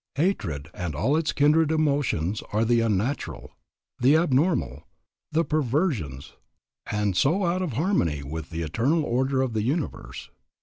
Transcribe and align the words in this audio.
Hatred 0.15 0.67
and 0.73 0.95
all 0.95 1.15
its 1.15 1.31
kindred 1.31 1.71
emotions 1.71 2.41
are 2.51 2.65
the 2.65 2.79
unnatural, 2.79 3.55
the 3.99 4.15
abnormal, 4.17 4.87
the 5.31 5.45
perversions, 5.45 6.33
and 6.89 7.15
so, 7.15 7.45
out 7.45 7.61
of 7.61 7.73
harmony 7.73 8.23
with 8.23 8.49
the 8.49 8.63
eternal 8.63 9.03
order 9.03 9.43
of 9.43 9.53
the 9.53 9.61
universe. 9.61 10.31